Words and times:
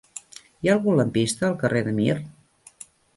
Hi 0.63 0.69
ha 0.69 0.73
algun 0.75 0.95
lampista 0.99 1.45
al 1.49 1.55
carrer 1.65 1.83
de 1.89 1.93
Mir? 1.99 2.17